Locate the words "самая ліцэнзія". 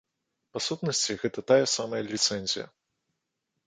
1.77-2.67